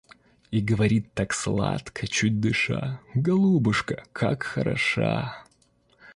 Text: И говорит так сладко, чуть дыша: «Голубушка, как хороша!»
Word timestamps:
И 0.51 0.61
говорит 0.61 1.13
так 1.13 1.31
сладко, 1.31 2.07
чуть 2.07 2.39
дыша: 2.39 3.01
«Голубушка, 3.13 4.03
как 4.13 4.41
хороша!» 4.41 5.43